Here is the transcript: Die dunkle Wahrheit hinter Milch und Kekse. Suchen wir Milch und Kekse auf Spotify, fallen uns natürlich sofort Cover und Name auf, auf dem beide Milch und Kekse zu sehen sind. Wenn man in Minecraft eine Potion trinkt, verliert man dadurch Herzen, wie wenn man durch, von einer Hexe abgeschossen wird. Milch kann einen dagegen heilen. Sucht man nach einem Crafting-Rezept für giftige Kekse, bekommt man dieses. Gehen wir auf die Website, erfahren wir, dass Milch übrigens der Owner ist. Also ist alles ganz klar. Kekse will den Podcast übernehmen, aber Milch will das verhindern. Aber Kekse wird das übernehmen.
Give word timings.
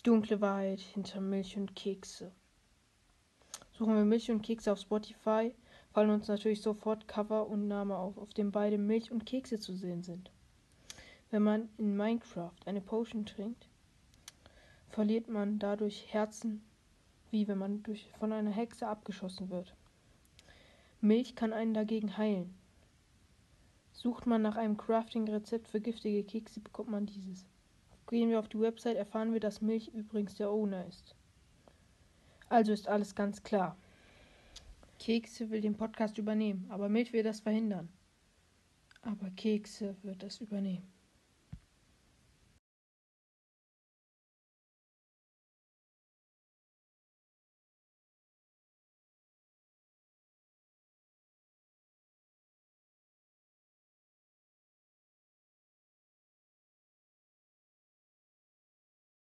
Die 0.00 0.04
dunkle 0.04 0.40
Wahrheit 0.40 0.80
hinter 0.80 1.20
Milch 1.20 1.58
und 1.58 1.76
Kekse. 1.76 2.32
Suchen 3.72 3.96
wir 3.96 4.06
Milch 4.06 4.30
und 4.30 4.40
Kekse 4.40 4.72
auf 4.72 4.80
Spotify, 4.80 5.54
fallen 5.92 6.08
uns 6.08 6.26
natürlich 6.26 6.62
sofort 6.62 7.06
Cover 7.06 7.46
und 7.46 7.68
Name 7.68 7.94
auf, 7.98 8.16
auf 8.16 8.32
dem 8.32 8.50
beide 8.50 8.78
Milch 8.78 9.12
und 9.12 9.26
Kekse 9.26 9.60
zu 9.60 9.76
sehen 9.76 10.02
sind. 10.02 10.30
Wenn 11.30 11.42
man 11.42 11.68
in 11.76 11.98
Minecraft 11.98 12.54
eine 12.64 12.80
Potion 12.80 13.26
trinkt, 13.26 13.68
verliert 14.88 15.28
man 15.28 15.58
dadurch 15.58 16.06
Herzen, 16.10 16.64
wie 17.30 17.46
wenn 17.46 17.58
man 17.58 17.82
durch, 17.82 18.10
von 18.18 18.32
einer 18.32 18.52
Hexe 18.52 18.88
abgeschossen 18.88 19.50
wird. 19.50 19.76
Milch 21.02 21.34
kann 21.34 21.52
einen 21.52 21.74
dagegen 21.74 22.16
heilen. 22.16 22.54
Sucht 23.92 24.26
man 24.26 24.40
nach 24.40 24.56
einem 24.56 24.78
Crafting-Rezept 24.78 25.68
für 25.68 25.82
giftige 25.82 26.24
Kekse, 26.24 26.60
bekommt 26.60 26.88
man 26.88 27.04
dieses. 27.04 27.44
Gehen 28.10 28.28
wir 28.28 28.40
auf 28.40 28.48
die 28.48 28.58
Website, 28.58 28.96
erfahren 28.96 29.32
wir, 29.32 29.38
dass 29.38 29.60
Milch 29.60 29.86
übrigens 29.94 30.34
der 30.34 30.50
Owner 30.50 30.84
ist. 30.88 31.14
Also 32.48 32.72
ist 32.72 32.88
alles 32.88 33.14
ganz 33.14 33.44
klar. 33.44 33.76
Kekse 34.98 35.48
will 35.48 35.60
den 35.60 35.76
Podcast 35.76 36.18
übernehmen, 36.18 36.66
aber 36.70 36.88
Milch 36.88 37.12
will 37.12 37.22
das 37.22 37.38
verhindern. 37.38 37.88
Aber 39.02 39.30
Kekse 39.30 39.94
wird 40.02 40.24
das 40.24 40.40
übernehmen. 40.40 40.92